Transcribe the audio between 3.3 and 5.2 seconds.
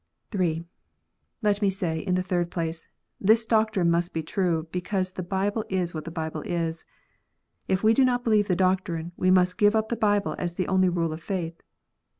doctrine must be true, because